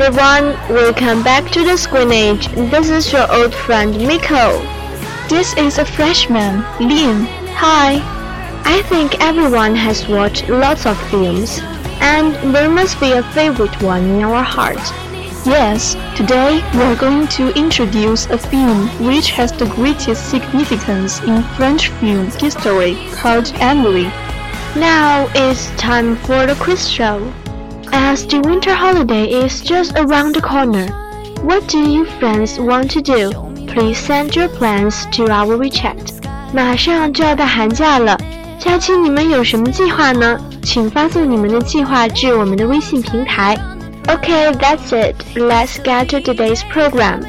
[0.00, 2.46] everyone, welcome back to the Screen Age.
[2.70, 4.60] This is your old friend Miko.
[5.28, 7.26] This is a freshman, Lin.
[7.56, 7.98] Hi.
[8.64, 11.58] I think everyone has watched lots of films,
[12.00, 14.78] and there must be a favorite one in our heart.
[15.44, 21.42] Yes, today we are going to introduce a film which has the greatest significance in
[21.56, 24.12] French film history called Emily.
[24.76, 27.32] Now it's time for the quiz show.
[27.97, 30.87] As the winter holiday is just around the corner,
[31.43, 33.31] what do you friends want to do?
[33.67, 36.23] Please send your plans to our WeChat.
[36.53, 38.17] 马上就要到寒假了，
[38.59, 40.39] 假期你们有什么计划呢？
[40.63, 43.57] 请发送你们的计划至我们的微信平台。
[44.05, 45.15] Okay, that's it.
[45.35, 47.21] Let's get to today's program.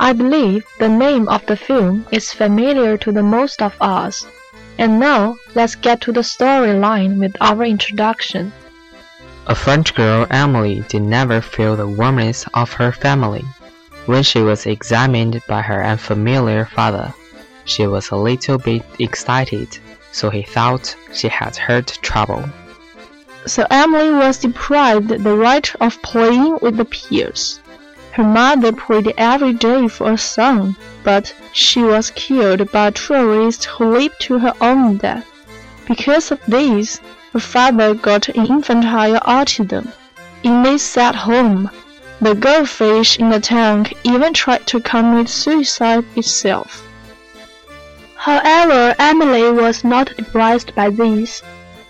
[0.00, 4.26] I believe the name of the film is familiar to the most of us.
[4.76, 8.52] And now, let's get to the storyline with our introduction.
[9.46, 13.44] A French girl, Emily, did never feel the warmth of her family.
[14.06, 17.14] When she was examined by her unfamiliar father,
[17.64, 19.78] she was a little bit excited,
[20.10, 22.42] so he thought she had heard trouble.
[23.44, 27.60] So Emily was deprived the right of playing with the peers.
[28.12, 33.64] Her mother prayed every day for a son, but she was killed by a terrorist
[33.64, 35.26] who leaped to her own death.
[35.88, 37.00] Because of this,
[37.32, 39.92] her father got an infantile autism.
[40.42, 41.70] In this sad home,
[42.22, 46.86] The goldfish in the tank even tried to commit suicide itself.
[48.14, 51.42] However, Emily was not depressed by this.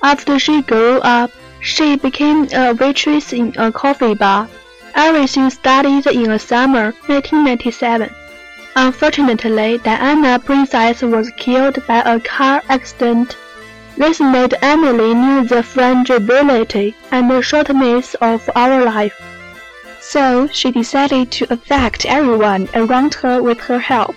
[0.02, 1.30] After she grew up,
[1.62, 4.48] she became a waitress in a coffee bar.
[4.96, 8.10] Everything started in the summer 1997.
[8.74, 13.36] Unfortunately, Diana Princess was killed by a car accident.
[13.96, 19.14] This made Emily knew the fragility and the shortness of our life.
[20.00, 24.16] So she decided to affect everyone around her with her help.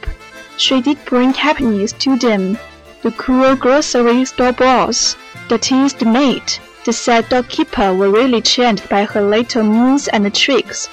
[0.57, 2.57] She did bring happiness to them.
[3.03, 5.15] The cruel grocery store boss,
[5.48, 6.41] the teased maid,
[6.86, 10.88] the sad doorkeeper were really charmed by her little moves and tricks.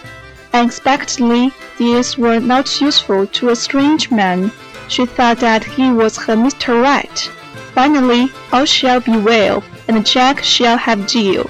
[0.55, 4.51] Unexpectedly, these were not useful to a strange man.
[4.89, 6.83] She thought that he was her Mr.
[6.83, 7.31] Right.
[7.75, 11.49] Finally, all shall be well, and Jack shall have Jill.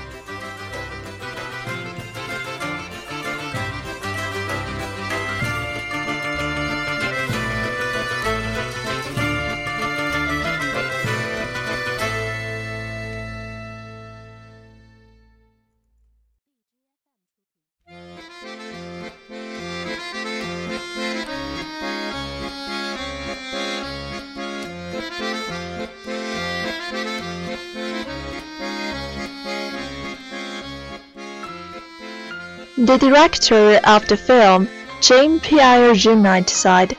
[32.84, 34.68] The director of the film,
[35.00, 36.96] Jean-Pierre Jeunet, said,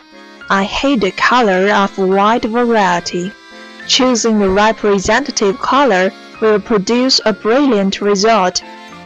[0.49, 3.33] I hate the color of wide variety.
[3.85, 8.59] Choosing the representative color will produce a brilliant result.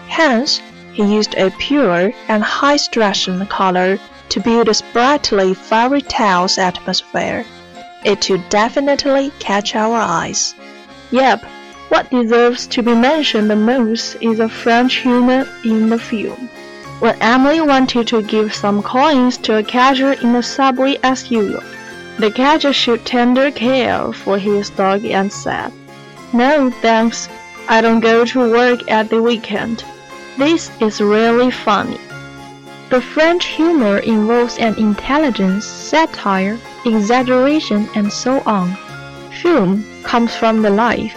[0.07, 0.61] Hence,
[0.93, 3.97] he used a pure and high-stress color
[4.29, 7.43] to build a sprightly fairy tales atmosphere.
[8.05, 10.53] It will definitely catch our eyes.
[11.09, 11.43] Yep,
[11.89, 16.51] what deserves to be mentioned the most is the French humor in the film.
[16.99, 21.61] When Emily wanted to give some coins to a catcher in the subway as usual,
[22.17, 25.71] the catcher showed tender care for his dog and said,
[26.33, 27.29] No, thanks,
[27.69, 29.85] I don't go to work at the weekend.
[30.39, 31.99] This is really funny.
[32.89, 38.75] The French humor involves an intelligence, satire, exaggeration, and so on.
[39.43, 41.15] Film comes from the life,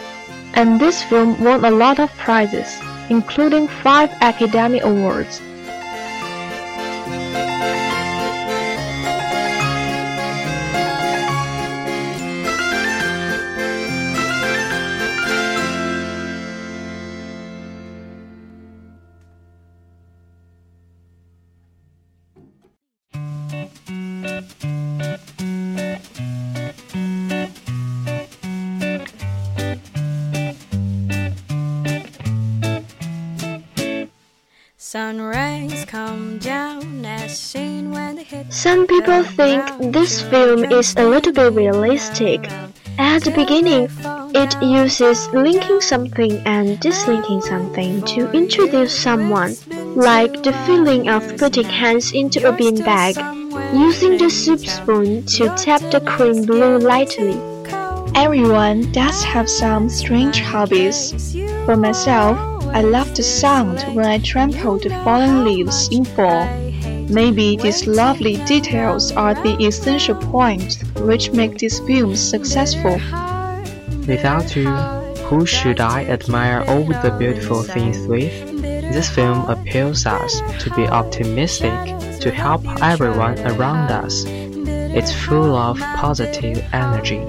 [0.53, 2.79] and this film won a lot of prizes,
[3.09, 5.41] including five Academy Awards.
[34.91, 40.97] Sun rays come down as seen when they hit Some people think this film is
[40.97, 42.51] a little bit realistic.
[42.99, 43.87] At the beginning,
[44.35, 49.55] it uses linking something and dislinking something to introduce someone,
[49.95, 53.15] like the feeling of putting hands into a bean bag,
[53.73, 57.39] using the soup spoon to tap the cream blue lightly.
[58.17, 61.15] Everyone does have some strange hobbies.
[61.65, 66.47] For myself, I love the sound when I trample the fallen leaves in fall.
[67.09, 73.01] Maybe these lovely details are the essential points which make this film successful.
[74.07, 74.71] Without you,
[75.29, 78.33] who should I admire all the beautiful things with?
[78.63, 81.75] This film appeals us to be optimistic,
[82.21, 84.25] to help everyone around us.
[84.27, 87.27] It's full of positive energy.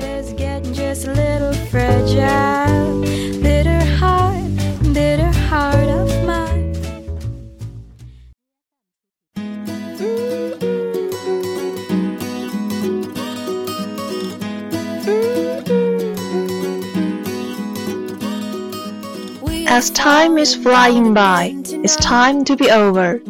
[19.71, 23.21] As time is flying by, it's time to be over.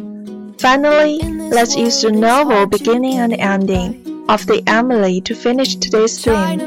[0.58, 6.60] Finally, let's use the novel beginning and ending of the Emily to finish today's stream.